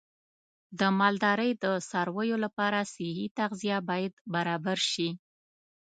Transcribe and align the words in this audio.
د 0.79 0.81
مالدارۍ 0.99 1.51
د 1.63 1.65
څارویو 1.89 2.37
لپاره 2.45 2.79
صحي 2.93 3.27
تغذیه 3.39 3.77
باید 3.89 4.13
برابر 4.33 4.77
شي. 4.91 5.09